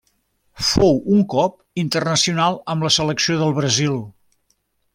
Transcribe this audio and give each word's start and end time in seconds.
Fou 0.69 0.95
un 1.17 1.19
cop 1.33 1.59
internacional 1.83 2.57
amb 2.75 2.87
la 2.89 2.91
selecció 2.97 3.37
del 3.43 3.55
Brasil. 3.59 4.01